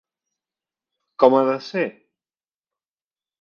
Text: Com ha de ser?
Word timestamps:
Com 1.23 1.37
ha 1.41 1.43
de 1.51 1.59
ser? 1.67 1.85